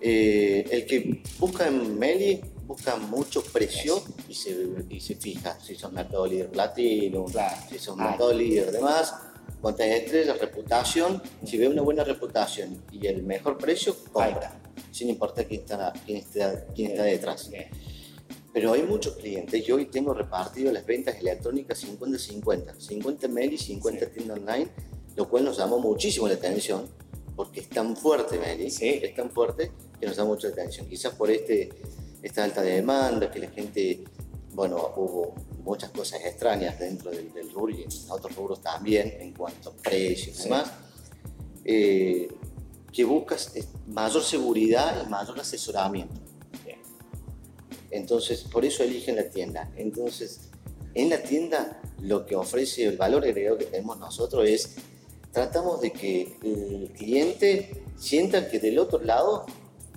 Eh, 0.00 0.66
el 0.70 0.86
que 0.86 1.22
busca 1.38 1.68
en 1.68 1.98
Meli 1.98 2.40
busca 2.70 2.94
mucho 2.94 3.42
precio 3.42 4.00
y 4.28 4.34
se, 4.34 4.56
y 4.88 5.00
se 5.00 5.16
fija 5.16 5.58
si 5.58 5.74
son 5.74 5.92
Mercado 5.92 6.24
Líder 6.24 6.50
Platino, 6.50 7.26
si 7.68 7.80
son 7.80 8.00
ah. 8.00 8.10
Mercado 8.10 8.32
Líder 8.32 8.70
demás, 8.70 9.12
cuántas 9.60 9.88
estrellas, 9.88 10.38
reputación, 10.38 11.20
si 11.44 11.58
ve 11.58 11.66
una 11.66 11.82
buena 11.82 12.04
reputación 12.04 12.80
y 12.92 13.08
el 13.08 13.24
mejor 13.24 13.58
precio, 13.58 13.96
compra, 14.12 14.52
sin 14.92 15.08
importar 15.08 15.46
quién 15.46 15.62
está, 15.62 15.92
quién 16.06 16.18
está, 16.18 16.64
quién 16.72 16.92
está 16.92 17.02
detrás. 17.02 17.50
Pero 18.52 18.72
hay 18.72 18.84
muchos 18.84 19.16
clientes, 19.16 19.66
yo 19.66 19.74
hoy 19.74 19.86
tengo 19.86 20.14
repartido 20.14 20.72
las 20.72 20.86
ventas 20.86 21.16
electrónicas 21.18 21.84
50-50, 21.84 22.78
50 22.78 23.26
mail 23.26 23.52
y 23.52 23.58
50 23.58 24.10
tiendas 24.10 24.38
online, 24.38 24.68
lo 25.16 25.28
cual 25.28 25.44
nos 25.44 25.58
llamó 25.58 25.80
muchísimo 25.80 26.28
la 26.28 26.34
atención, 26.34 26.88
porque 27.34 27.58
es 27.58 27.68
tan 27.68 27.96
fuerte 27.96 28.38
Meli, 28.38 28.66
es 28.66 29.14
tan 29.16 29.28
fuerte 29.32 29.72
que 29.98 30.06
nos 30.06 30.16
da 30.16 30.24
mucha 30.24 30.46
atención. 30.46 30.86
Quizás 30.86 31.14
por 31.14 31.32
este, 31.32 31.70
esta 32.22 32.44
alta 32.44 32.62
demanda, 32.62 33.30
que 33.30 33.38
la 33.38 33.48
gente, 33.50 34.04
bueno, 34.52 34.92
hubo 34.96 35.34
muchas 35.64 35.90
cosas 35.90 36.24
extrañas 36.24 36.78
dentro 36.78 37.10
del, 37.10 37.32
del 37.32 37.50
rubro 37.52 37.74
y 37.74 37.82
en 37.82 37.88
otros 38.10 38.34
rubros 38.34 38.60
también, 38.60 39.16
en 39.20 39.32
cuanto 39.32 39.70
a 39.70 39.72
precios 39.74 40.40
y 40.40 40.42
demás, 40.44 40.70
eh, 41.64 42.28
que 42.92 43.04
buscas 43.04 43.52
mayor 43.86 44.22
seguridad 44.22 45.04
y 45.06 45.08
mayor 45.08 45.38
asesoramiento. 45.38 46.20
Entonces, 47.90 48.44
por 48.44 48.64
eso 48.64 48.84
eligen 48.84 49.16
la 49.16 49.28
tienda. 49.28 49.70
Entonces, 49.76 50.50
en 50.94 51.10
la 51.10 51.22
tienda 51.22 51.80
lo 52.00 52.24
que 52.24 52.36
ofrece 52.36 52.84
el 52.86 52.96
valor 52.96 53.24
agregado 53.24 53.58
que 53.58 53.66
tenemos 53.66 53.98
nosotros 53.98 54.48
es, 54.48 54.76
tratamos 55.32 55.80
de 55.80 55.92
que 55.92 56.36
el 56.42 56.92
cliente 56.96 57.84
sienta 57.96 58.48
que 58.48 58.58
del 58.58 58.78
otro 58.78 59.02
lado, 59.02 59.46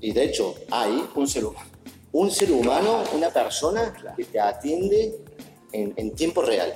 y 0.01 0.12
de 0.12 0.25
hecho 0.25 0.56
hay 0.70 0.92
un 0.92 1.46
humano, 1.46 1.73
un 2.13 2.29
ser 2.29 2.51
humano, 2.51 3.03
una 3.15 3.29
persona 3.29 3.93
que 4.15 4.24
te 4.25 4.39
atiende 4.39 5.20
en, 5.72 6.12
tiempo 6.12 6.43
real. 6.43 6.74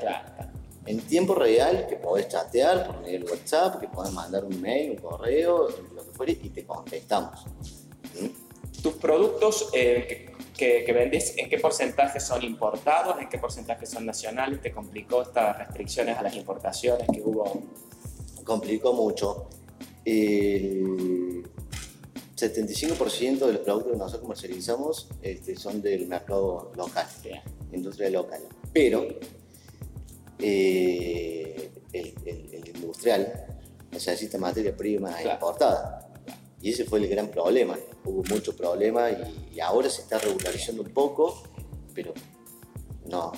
En 0.85 0.99
tiempo 1.01 1.35
real, 1.35 1.85
que 1.87 1.97
podés 1.97 2.27
chatear 2.27 2.87
por 2.87 3.01
medio 3.01 3.19
del 3.19 3.29
WhatsApp, 3.29 3.79
que 3.79 3.87
podés 3.87 4.11
mandar 4.13 4.43
un 4.43 4.59
mail, 4.59 4.91
un 4.91 4.97
correo, 4.97 5.67
lo 5.93 6.03
que 6.03 6.11
fuere, 6.11 6.31
y 6.41 6.49
te 6.49 6.65
contestamos. 6.65 7.45
¿Mm? 8.19 8.81
Tus 8.81 8.93
productos 8.93 9.69
eh, 9.73 10.33
que, 10.55 10.83
que, 10.83 10.93
vendés, 10.93 11.37
¿en 11.37 11.49
qué 11.49 11.59
porcentaje 11.59 12.19
son 12.19 12.43
importados? 12.43 13.19
¿En 13.21 13.29
qué 13.29 13.37
porcentaje 13.37 13.85
son 13.85 14.05
nacionales? 14.05 14.61
¿Te 14.61 14.71
complicó 14.71 15.21
estas 15.21 15.57
restricciones 15.57 16.17
a 16.17 16.23
las 16.23 16.35
importaciones 16.35 17.07
que 17.13 17.21
hubo? 17.21 17.61
Complicó 18.43 18.93
mucho. 18.93 19.49
El 20.03 21.26
75% 22.37 23.47
de 23.47 23.53
los 23.53 23.61
productos 23.61 23.93
que 23.93 23.97
nosotros 23.97 24.21
comercializamos 24.21 25.09
este, 25.23 25.55
son 25.55 25.81
del 25.81 26.07
mercado 26.07 26.71
local, 26.75 27.07
industria 27.71 28.11
local. 28.11 28.41
Pero 28.71 29.07
eh, 30.37 31.71
el, 31.93 32.67
industrial 32.75 33.59
necesita 33.91 34.37
materia 34.37 34.75
prima 34.77 35.19
importada. 35.23 36.13
Y 36.61 36.71
ese 36.71 36.85
fue 36.85 36.99
el 36.99 37.07
gran 37.07 37.29
problema. 37.29 37.75
Hubo 38.05 38.23
mucho 38.29 38.55
problema 38.55 39.09
y, 39.09 39.59
ahora 39.59 39.89
se 39.89 40.03
está 40.03 40.19
regularizando 40.19 40.83
un 40.83 40.89
poco, 40.89 41.41
pero 41.95 42.13
no, 43.09 43.31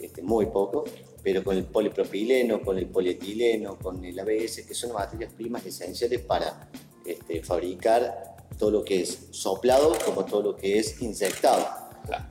este, 0.00 0.22
muy 0.22 0.46
poco. 0.46 0.84
Pero 1.22 1.42
con 1.42 1.56
el 1.56 1.64
polipropileno, 1.64 2.60
con 2.60 2.76
el 2.78 2.86
polietileno, 2.86 3.78
con 3.78 4.04
el 4.04 4.18
ABS, 4.18 4.62
que 4.66 4.74
son 4.74 4.92
materias 4.92 5.32
primas 5.32 5.64
esenciales 5.64 6.20
para 6.20 6.68
este, 7.04 7.42
fabricar 7.42 8.36
todo 8.58 8.70
lo 8.70 8.84
que 8.84 9.02
es 9.02 9.28
soplado 9.30 9.96
como 10.04 10.24
todo 10.24 10.42
lo 10.42 10.56
que 10.56 10.78
es 10.78 11.00
inyectado. 11.00 11.66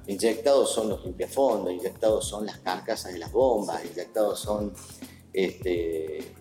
Inyectados 0.05 0.71
son 0.71 0.89
los 0.89 1.03
limpiafondos, 1.03 1.73
inyectados 1.73 2.27
son 2.27 2.45
las 2.45 2.59
carcasas 2.59 3.11
de 3.11 3.19
las 3.19 3.31
bombas, 3.31 3.83
inyectados 3.83 4.39
son 4.39 4.73
este, 5.33 6.33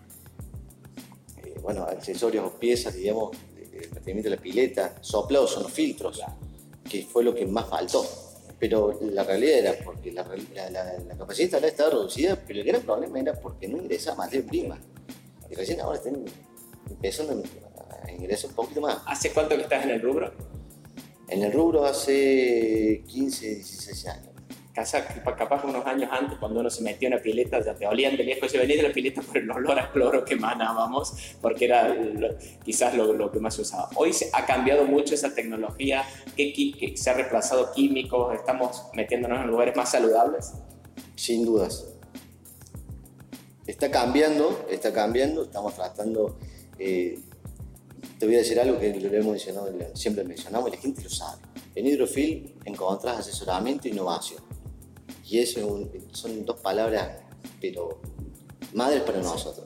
bueno, 1.63 1.83
accesorios 1.83 2.45
o 2.45 2.59
piezas, 2.59 2.93
digamos, 2.93 3.31
de 3.55 3.87
mantenimiento 3.87 4.29
de 4.29 4.35
la 4.35 4.41
pileta, 4.41 4.95
soplados 5.01 5.51
son 5.51 5.63
los 5.63 5.71
filtros, 5.71 6.21
que 6.87 7.03
fue 7.03 7.23
lo 7.23 7.33
que 7.33 7.45
más 7.45 7.67
faltó. 7.67 8.05
Pero 8.59 8.99
la 9.01 9.23
realidad 9.23 9.57
era 9.59 9.73
porque 9.83 10.11
la, 10.11 10.23
capacidad 10.23 11.43
instalada 11.43 11.67
estaba 11.67 11.89
reducida, 11.89 12.35
pero 12.45 12.59
el 12.59 12.65
gran 12.65 12.81
problema 12.81 13.19
era 13.19 13.33
porque 13.33 13.67
no 13.67 13.77
ingresa 13.77 14.13
materia 14.15 14.47
prima. 14.47 14.79
Y 15.49 15.55
recién 15.55 15.81
ahora 15.81 15.97
están 15.97 16.23
empezando 16.89 17.33
a 17.33 17.72
ingresar 18.11 18.49
un 18.49 18.55
poquito 18.55 18.81
más. 18.81 18.99
¿Hace 19.05 19.31
cuánto 19.31 19.55
que 19.55 19.63
estás 19.63 19.83
en 19.83 19.91
el 19.91 20.01
rubro? 20.01 20.33
En 21.27 21.43
el 21.43 21.51
rubro 21.51 21.85
hace 21.85 23.03
15, 23.07 23.55
16 23.55 24.07
años 24.07 24.33
capaz 24.73 25.63
unos 25.65 25.85
años 25.85 26.09
antes, 26.11 26.37
cuando 26.39 26.59
uno 26.59 26.69
se 26.69 26.81
metía 26.81 27.07
en 27.07 27.13
una 27.13 27.23
pileta, 27.23 27.63
ya 27.63 27.75
te 27.75 27.85
olían 27.85 28.17
de 28.17 28.23
lejos, 28.23 28.51
se 28.51 28.57
venía 28.57 28.77
de 28.77 28.83
la 28.83 28.93
pileta 28.93 29.21
por 29.21 29.37
el 29.37 29.49
olor 29.51 29.79
a 29.79 29.91
cloro 29.91 30.25
que 30.25 30.33
emanábamos, 30.33 31.13
porque 31.41 31.65
era 31.65 31.95
quizás 32.63 32.95
lo, 32.95 33.31
que 33.31 33.39
más 33.39 33.55
se 33.55 33.61
usaba. 33.61 33.89
Hoy 33.95 34.13
se, 34.13 34.29
ha 34.33 34.45
cambiado 34.45 34.85
mucho 34.85 35.13
esa 35.13 35.33
tecnología, 35.33 36.03
que, 36.35 36.53
que, 36.53 36.97
se 36.97 37.09
ha 37.09 37.13
reemplazado 37.13 37.71
químicos, 37.71 38.33
estamos 38.33 38.83
metiéndonos 38.93 39.41
en 39.41 39.47
lugares 39.47 39.75
más 39.75 39.91
saludables. 39.91 40.53
Sin 41.15 41.45
dudas. 41.45 41.87
Está 43.67 43.91
cambiando, 43.91 44.65
está 44.69 44.91
cambiando, 44.91 45.43
estamos 45.43 45.75
tratando... 45.75 46.37
Eh, 46.79 47.19
te 48.19 48.25
voy 48.25 48.35
a 48.35 48.39
decir 48.39 48.59
algo 48.59 48.79
que 48.79 48.93
lo 48.99 49.13
hemos 49.13 49.31
mencionado, 49.31 49.69
siempre 49.93 50.23
mencionamos 50.23 50.69
y 50.69 50.75
la 50.75 50.81
gente 50.81 51.01
lo 51.01 51.09
sabe. 51.09 51.41
En 51.75 51.87
Hidrofil 51.87 52.55
encontrás 52.65 53.19
asesoramiento 53.19 53.87
e 53.87 53.91
innovación 53.91 54.43
y 55.33 55.39
eso 55.39 55.89
son 56.11 56.45
dos 56.45 56.59
palabras, 56.59 57.17
pero 57.59 57.99
madres 58.73 59.01
para 59.01 59.19
nosotros. 59.19 59.65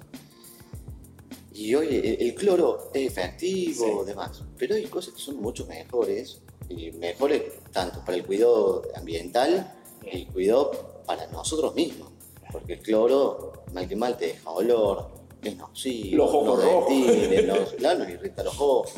Y 1.53 1.75
hoy 1.75 2.17
el, 2.19 2.35
cloro 2.35 2.89
es 2.93 3.07
efectivo, 3.11 4.03
y 4.03 4.05
demás, 4.05 4.43
pero 4.57 4.75
hay 4.75 4.85
cosas 4.85 5.15
que 5.15 5.19
son 5.19 5.41
mucho 5.41 5.65
mejores, 5.65 6.41
y 6.69 6.91
mejores 6.91 7.43
tanto 7.73 7.99
para 8.05 8.17
el 8.17 8.25
cuidado 8.25 8.83
ambiental 8.95 9.75
y 10.03 10.17
el 10.19 10.27
cuidado 10.27 11.03
para 11.05 11.27
nosotros 11.27 11.75
mismos. 11.75 12.11
Porque 12.51 12.73
el 12.73 12.79
cloro, 12.79 13.51
mal 13.73 13.87
que 13.87 13.95
mal, 13.95 14.17
te 14.17 14.27
deja 14.27 14.49
olor, 14.49 15.09
es 15.41 15.57
nocivo, 15.57 16.17
los 16.17 16.33
ojos 16.33 16.63
rojos. 16.63 17.73
claro, 17.77 17.99
nos 17.99 18.09
irrita 18.09 18.43
los 18.43 18.59
ojos. 18.59 18.91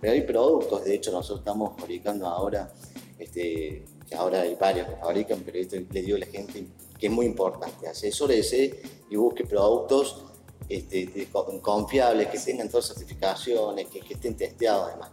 Pero 0.00 0.12
hay 0.12 0.22
productos, 0.22 0.84
de 0.84 0.94
hecho, 0.94 1.12
nosotros 1.12 1.40
estamos 1.40 1.78
fabricando 1.78 2.26
ahora 2.26 2.72
este, 3.18 3.84
que 4.08 4.14
ahora 4.14 4.42
hay 4.42 4.54
varios 4.54 4.88
que 4.88 4.96
fabrican, 4.96 5.42
pero 5.44 5.58
esto 5.58 5.76
le 5.76 6.02
digo 6.02 6.16
a 6.16 6.20
la 6.20 6.26
gente 6.26 6.66
que 6.98 7.06
es 7.06 7.12
muy 7.12 7.26
importante, 7.26 7.88
asesórese 7.88 8.82
y 9.10 9.16
busque 9.16 9.44
productos 9.44 10.24
este, 10.68 11.28
confiables, 11.60 12.28
que 12.28 12.38
tengan 12.38 12.68
todas 12.68 12.86
certificaciones, 12.88 13.86
que, 13.88 14.00
que 14.00 14.14
estén 14.14 14.36
testeados 14.36 14.88
además. 14.88 15.10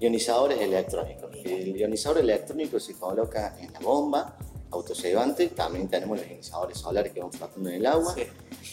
Ionizadores 0.00 0.60
electrónicos. 0.60 1.30
El 1.44 1.76
ionizador 1.76 2.18
electrónico 2.18 2.80
se 2.80 2.94
coloca 2.94 3.56
en 3.60 3.72
la 3.72 3.80
bomba 3.80 4.36
autosevante, 4.70 5.48
también 5.48 5.88
tenemos 5.88 6.18
los 6.18 6.26
ionizadores 6.26 6.78
solares 6.78 7.12
que 7.12 7.20
van 7.20 7.32
flotando 7.32 7.68
en 7.68 7.76
el 7.76 7.86
agua. 7.86 8.14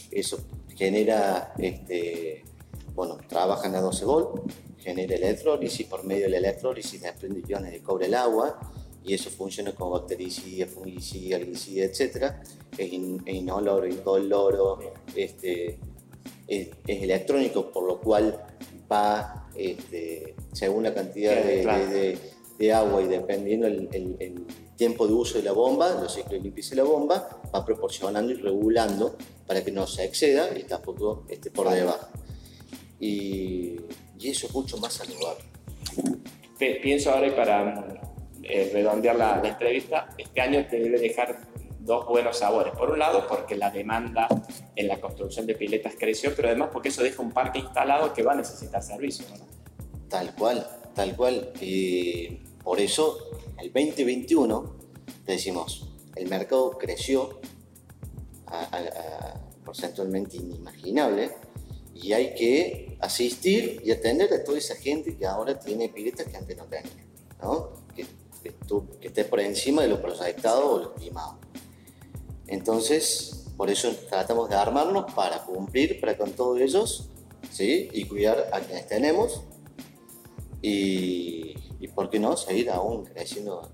Eso 0.10 0.40
genera, 0.80 1.54
este, 1.58 2.42
bueno, 2.96 3.18
trabajan 3.28 3.76
a 3.76 3.82
12 3.82 4.06
volt, 4.06 4.52
genera 4.78 5.14
electrólisis, 5.14 5.86
por 5.86 6.06
medio 6.06 6.24
de 6.24 6.30
la 6.30 6.38
electrólisis 6.38 7.02
desprende 7.02 7.44
iones 7.46 7.74
de 7.74 7.84
cobre 7.84 8.06
el 8.06 8.14
agua, 8.16 8.58
y 9.04 9.14
eso 9.14 9.30
funciona 9.30 9.74
como 9.74 9.92
bactericida, 9.92 10.68
fungicida, 10.68 11.36
herbicida, 11.36 11.84
etc. 11.84 12.34
Es, 12.78 12.94
in, 12.94 13.22
inoloro, 13.28 13.86
incoloro, 13.86 14.94
este, 15.14 15.80
es, 16.48 16.70
electrónico, 16.88 17.72
por 17.72 17.84
lo 17.84 18.00
cual 18.00 18.42
va, 18.90 19.50
este, 19.56 20.34
según 20.54 20.84
la 20.84 20.94
cantidad 20.94 21.36
de, 21.44 22.18
agua 22.74 23.02
y 23.02 23.08
dependiendo 23.08 23.68
el, 23.68 24.46
tiempo 24.80 25.06
de 25.06 25.14
uso 25.14 25.38
de 25.38 25.44
la 25.44 25.52
bomba, 25.52 25.90
los 25.90 26.14
ciclos 26.14 26.32
de 26.32 26.40
limpieza 26.40 26.70
de 26.70 26.78
la 26.78 26.84
bomba, 26.86 27.42
va 27.54 27.66
proporcionando 27.66 28.32
y 28.32 28.36
regulando 28.36 29.18
para 29.46 29.62
que 29.62 29.72
no 29.72 29.86
se 29.86 30.06
exceda 30.06 30.58
y 30.58 30.64
tampoco 30.64 31.26
esté 31.28 31.52
por 31.52 31.70
debajo. 31.70 32.08
Y, 32.98 33.76
y 34.18 34.30
eso 34.30 34.48
es 34.48 34.54
mucho 34.54 34.78
más 34.78 34.94
saludable. 34.94 35.44
Pienso 36.58 37.12
ahora 37.12 37.28
y 37.28 37.32
para 37.32 37.88
eh, 38.44 38.70
redondear 38.74 39.18
la, 39.18 39.42
entrevista, 39.44 40.16
este 40.18 40.40
año 40.40 40.66
te 40.70 40.80
debe 40.80 40.98
dejar 40.98 41.42
dos 41.82 42.08
buenos 42.08 42.38
sabores. 42.38 42.74
Por 42.74 42.92
un 42.92 43.00
lado, 43.00 43.28
porque 43.28 43.58
la 43.58 43.72
demanda 43.72 44.30
en 44.78 44.88
la 44.88 45.02
construcción 45.02 45.46
de 45.46 45.56
piletas 45.56 45.96
creció, 46.00 46.34
pero 46.34 46.48
además 46.48 46.70
porque 46.72 46.88
eso 46.88 47.04
deja 47.04 47.22
un 47.22 47.34
parque 47.34 47.60
instalado 47.60 48.14
que 48.14 48.24
va 48.24 48.32
a 48.32 48.36
necesitar 48.36 48.82
servicio. 48.82 49.26
Tal 50.08 50.34
cual, 50.36 50.66
tal 50.96 51.18
cual. 51.18 51.52
Y 51.60 52.40
por 52.70 52.80
eso, 52.80 53.18
el 53.58 53.74
2021, 53.74 54.76
decimos, 55.26 55.90
el 56.16 56.30
mercado 56.30 56.78
creció 56.78 57.40
porcentualmente 59.66 60.38
inimaginable 60.38 61.32
y 61.96 62.14
hay 62.14 62.36
que 62.36 62.96
asistir 63.02 63.82
y 63.84 63.90
atender 63.90 64.32
a 64.32 64.44
toda 64.44 64.60
esa 64.60 64.76
gente 64.76 65.18
que 65.18 65.26
ahora 65.26 65.58
tiene 65.58 65.90
piletas 65.90 66.28
que 66.28 66.38
antes 66.38 66.58
no 66.58 66.66
tenía, 66.66 66.92
¿no? 67.42 67.74
Que, 67.96 68.06
esté 69.02 69.26
por 69.26 69.40
encima 69.40 69.82
de 69.82 69.88
lo 69.88 70.00
proyectado 70.00 70.72
o 70.72 70.78
lo 70.78 70.94
estimado. 70.94 71.40
Entonces, 72.46 73.48
por 73.58 73.72
eso 73.72 73.92
tratamos 74.08 74.48
de 74.48 74.58
armarnos 74.58 75.12
para 75.16 75.44
cumplir 75.44 76.00
para 76.00 76.16
con 76.16 76.34
todos 76.34 76.62
ellos 76.62 77.10
¿sí? 77.52 77.90
y 77.92 78.06
cuidar 78.06 78.48
a 78.54 78.60
quienes 78.60 78.88
tenemos 78.88 79.42
y, 80.62 81.56
y 81.80 81.88
¿por 81.88 82.10
qué 82.10 82.20
no?, 82.20 82.36
seguir 82.38 82.70
aún 82.70 83.06
creciendo 83.06 83.70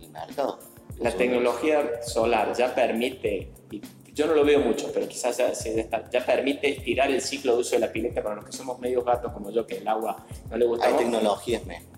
el, 0.00 0.10
mercado. 0.10 0.58
La 0.98 1.12
tecnología 1.12 2.02
solar 2.02 2.52
ya 2.54 2.74
permite, 2.74 3.52
yo 4.12 4.26
no 4.26 4.34
lo 4.34 4.44
veo 4.44 4.58
mucho, 4.60 4.90
pero 4.92 5.06
quizás 5.06 5.36
ya, 5.36 5.52
ya, 6.10 6.26
permite 6.26 6.68
estirar 6.68 7.10
el 7.10 7.22
ciclo 7.22 7.54
de 7.54 7.60
uso 7.60 7.76
de 7.76 7.78
la 7.78 7.92
pileta 7.92 8.22
para 8.22 8.34
los 8.34 8.44
que 8.44 8.52
somos 8.52 8.80
medios 8.80 9.04
gatos 9.04 9.32
como 9.32 9.50
yo, 9.50 9.66
que 9.66 9.78
el 9.78 9.86
agua 9.86 10.26
no 10.50 10.56
le 10.56 10.66
gusta. 10.66 10.86
Hay 10.86 10.94
tecnologías 10.94 11.64
mejores. 11.64 11.90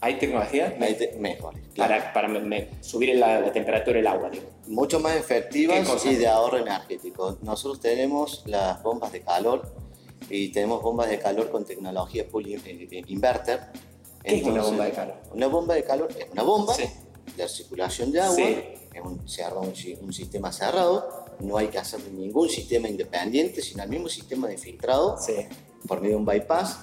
¿Hay 0.00 0.14
tecnologías? 0.18 0.74
Hay 0.80 0.96
mejores. 1.18 1.62
Para, 1.76 2.12
para 2.12 2.28
subir 2.80 3.16
la, 3.16 3.52
temperatura 3.52 3.96
del 3.96 4.06
agua, 4.06 4.30
digo. 4.30 4.44
Mucho 4.68 5.00
más 5.00 5.16
efectivas 5.16 6.04
y 6.04 6.14
de 6.14 6.28
ahorro 6.28 6.58
energético. 6.58 7.38
Nosotros 7.42 7.80
tenemos 7.80 8.42
las 8.46 8.82
bombas 8.82 9.12
de 9.12 9.22
calor 9.22 9.62
y 10.28 10.48
tenemos 10.48 10.82
bombas 10.82 11.08
de 11.08 11.18
calor 11.18 11.50
con 11.50 11.64
tecnología 11.64 12.22
eh, 12.22 12.88
eh, 12.90 13.02
inverter. 13.08 13.60
¿Qué 14.26 14.36
es 14.38 14.44
una 14.44 14.62
bomba 14.62 14.84
de 14.84 14.92
calor? 14.92 15.14
Una 15.32 15.46
bomba 15.46 15.74
de 15.74 15.84
calor 15.84 16.08
es 16.18 16.26
una 16.32 16.42
bomba 16.42 16.74
de 16.76 17.48
circulación 17.48 18.10
de 18.10 18.20
agua, 18.20 18.42
es 18.42 19.02
un, 19.04 20.04
un, 20.04 20.12
sistema 20.12 20.50
cerrado, 20.50 21.26
no 21.40 21.56
hay 21.56 21.68
que 21.68 21.78
hacer 21.78 22.00
ningún 22.12 22.48
sistema 22.48 22.88
independiente, 22.88 23.62
sino 23.62 23.84
el 23.84 23.88
mismo 23.88 24.08
sistema 24.08 24.48
de 24.48 24.58
filtrado 24.58 25.16
por 25.86 26.00
medio 26.00 26.16
de 26.16 26.20
un 26.20 26.26
bypass. 26.26 26.78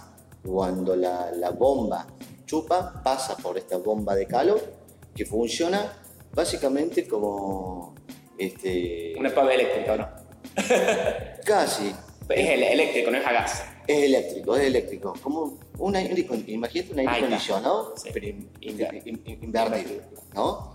Cuando 0.46 0.96
la, 0.96 1.32
la 1.32 1.52
bomba 1.52 2.08
chupa, 2.46 3.02
pasa 3.04 3.36
por 3.38 3.58
esta 3.58 3.78
bomba 3.78 4.16
de 4.16 4.26
calor 4.26 4.62
que 5.16 5.26
funciona 5.26 6.02
básicamente 6.34 7.08
como... 7.08 7.96
Este... 8.38 9.14
Una 9.18 9.34
pava 9.34 9.54
eléctrica, 9.54 9.98
¿no? 9.98 10.08
Casi. 11.46 11.94
Es 12.30 12.50
eléctrico, 12.50 13.12
no 13.12 13.18
es 13.18 13.26
a 13.26 13.32
gas. 13.34 13.73
Es 13.88 14.04
eléctrico, 14.04 14.56
es 14.56 14.64
eléctrico. 14.64 15.14
Como 15.22 15.58
un 15.78 15.96
aire, 15.96 16.28
imagínate 16.48 16.94
un 16.94 17.00
aire 17.00 17.12
acondicionado, 17.12 17.94
pero 18.14 18.28
invertido, 18.62 20.04
¿no? 20.34 20.74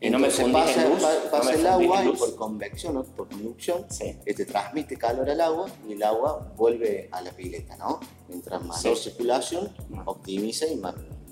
Y 0.00 0.10
no 0.10 0.20
me 0.20 0.28
pasa, 0.28 0.88
pasa 1.30 1.54
el 1.54 1.66
agua 1.66 2.04
y 2.04 2.12
por 2.12 2.36
convección 2.36 2.96
o 2.98 3.02
por 3.02 3.28
conducción 3.28 3.84
este, 4.24 4.44
transmite 4.44 4.96
calor 4.96 5.28
al 5.28 5.40
agua 5.40 5.68
y 5.88 5.94
el 5.94 6.02
agua 6.04 6.52
vuelve 6.56 7.08
a 7.10 7.20
la 7.20 7.32
pileta, 7.32 7.76
¿no? 7.76 7.98
Mientras 8.28 8.64
mayor 8.64 8.96
circulación, 8.96 9.72
optimiza 10.04 10.66
y 10.66 10.80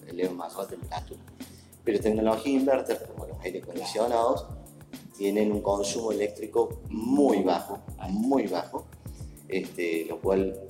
eleva 0.08 0.32
más 0.32 0.56
la 0.56 0.66
temperatura. 0.66 1.20
Pero 1.84 2.00
tecnología 2.00 2.52
inverter, 2.52 3.06
como 3.14 3.26
los 3.26 3.40
aire 3.42 3.60
acondicionados, 3.62 4.46
tienen 5.16 5.52
un 5.52 5.62
consumo 5.62 6.10
eléctrico 6.10 6.80
muy 6.88 7.42
bajo, 7.42 7.78
muy 8.08 8.48
bajo, 8.48 8.84
este, 9.46 10.06
lo 10.06 10.20
cual 10.20 10.65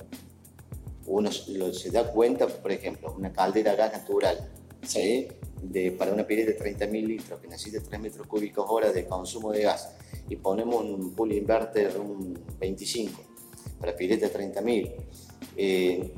uno 1.07 1.31
se 1.31 1.89
da 1.91 2.11
cuenta, 2.11 2.47
por 2.47 2.71
ejemplo, 2.71 3.13
una 3.17 3.31
caldera 3.31 3.75
gas 3.75 3.93
natural, 3.93 4.49
¿sí? 4.85 5.27
de, 5.61 5.91
para 5.91 6.13
una 6.13 6.25
pileta 6.27 6.51
de 6.51 6.59
30.000 6.59 7.07
litros 7.07 7.39
que 7.39 7.47
necesita 7.47 7.81
3 7.81 7.99
metros 7.99 8.27
cúbicos 8.27 8.65
hora 8.69 8.91
de 8.91 9.05
consumo 9.05 9.51
de 9.51 9.63
gas 9.63 9.95
y 10.29 10.35
ponemos 10.35 10.83
un 10.83 11.15
pool 11.15 11.31
inverter 11.33 11.97
un 11.97 12.37
25 12.59 13.21
para 13.79 13.95
pileta 13.95 14.27
de 14.27 14.53
30.000, 14.53 14.95
eh, 15.55 16.13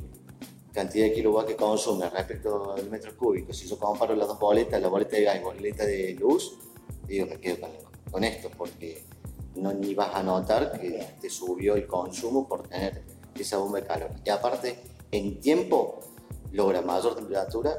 cantidad 0.74 1.06
de 1.06 1.14
kilowatts 1.14 1.50
que 1.50 1.56
consume 1.56 2.10
respecto 2.10 2.74
al 2.74 2.90
metro 2.90 3.16
cúbico, 3.16 3.54
si 3.54 3.68
yo 3.68 3.78
comparo 3.78 4.16
las 4.16 4.28
dos 4.28 4.40
boletas, 4.40 4.82
la 4.82 4.88
boleta 4.88 5.18
de 5.18 5.24
gas 5.24 5.36
y 5.36 5.40
la 5.40 5.46
boleta 5.46 5.86
de 5.86 6.14
luz, 6.16 6.58
digo, 7.08 7.28
me 7.28 7.40
quedo 7.40 7.60
con, 7.62 7.72
con 8.12 8.24
esto 8.24 8.50
porque 8.58 9.04
no 9.56 9.74
ni 9.74 9.94
vas 9.94 10.16
a 10.16 10.24
notar 10.24 10.80
que 10.80 11.06
te 11.20 11.30
subió 11.30 11.76
el 11.76 11.86
consumo 11.86 12.48
por 12.48 12.68
tener 12.68 13.19
esa 13.38 13.58
bomba 13.58 13.82
de 13.82 13.88
calor. 13.88 14.12
Y 14.24 14.30
aparte, 14.30 14.80
en 15.12 15.40
tiempo 15.40 16.00
logra 16.52 16.82
mayor 16.82 17.16
temperatura 17.16 17.78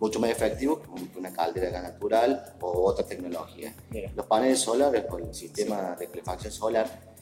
mucho 0.00 0.20
más 0.20 0.30
efectivo 0.30 0.82
que 0.82 1.18
una 1.18 1.32
caldera 1.32 1.80
natural 1.80 2.56
o 2.60 2.84
otra 2.84 3.06
tecnología. 3.06 3.74
Los 4.14 4.26
paneles 4.26 4.60
solares 4.60 5.04
con 5.06 5.22
el 5.22 5.34
sistema 5.34 5.96
de 5.98 6.08
calefacción 6.08 6.52
solar 6.52 7.14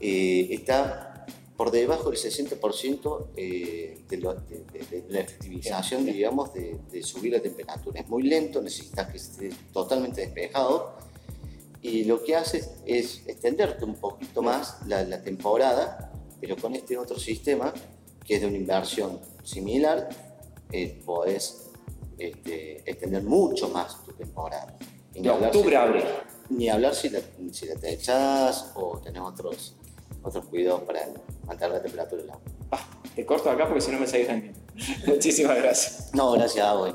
eh, 0.00 0.48
está 0.50 1.26
por 1.56 1.70
debajo 1.70 2.10
del 2.10 2.18
60% 2.18 3.26
eh, 3.36 4.04
de, 4.08 4.16
la 5.08 5.20
efectivización, 5.20 6.04
digamos, 6.04 6.52
de, 6.52 7.02
subir 7.02 7.32
la 7.32 7.40
temperatura. 7.40 8.00
Es 8.00 8.08
muy 8.08 8.24
lento, 8.24 8.60
necesitas 8.60 9.08
que 9.10 9.16
esté 9.16 9.50
totalmente 9.72 10.22
despejado 10.22 10.94
y 11.82 12.04
lo 12.04 12.22
que 12.22 12.36
hace 12.36 12.64
es 12.86 13.26
extenderte 13.26 13.84
un 13.84 13.96
poquito 13.96 14.40
más 14.40 14.78
la, 14.86 15.02
la 15.02 15.20
temporada, 15.20 16.12
pero 16.40 16.56
con 16.56 16.74
este 16.74 16.96
otro 16.96 17.18
sistema 17.18 17.74
que 18.24 18.36
es 18.36 18.40
de 18.40 18.46
una 18.46 18.56
inversión 18.56 19.20
similar, 19.42 20.08
eh, 20.70 21.02
podés 21.04 21.70
este, 22.18 22.88
extender 22.88 23.22
mucho 23.22 23.68
más 23.68 24.02
tu 24.04 24.12
temporada. 24.12 24.76
de 25.12 25.30
octubre 25.30 25.76
a 25.76 25.82
abril. 25.82 26.04
Ni 26.50 26.68
hablar 26.68 26.94
si 26.94 27.08
la, 27.08 27.20
si 27.50 27.66
la 27.66 27.74
te 27.76 27.92
echas 27.92 28.72
o 28.74 28.98
tenés 28.98 29.22
otros, 29.22 29.76
otros 30.22 30.46
cuidados 30.46 30.82
para 30.82 31.00
mantener 31.46 31.74
la 31.74 31.82
temperatura 31.82 32.22
del 32.22 32.30
agua. 32.30 32.42
te 33.14 33.26
corto 33.26 33.50
acá 33.50 33.66
porque 33.66 33.80
si 33.80 33.90
no 33.90 33.98
me 33.98 34.06
seguís 34.06 34.28
entendiendo. 34.28 34.60
Muchísimas 35.06 35.56
gracias. 35.56 36.10
No, 36.14 36.32
gracias 36.32 36.64
a 36.64 36.74
vos. 36.74 36.94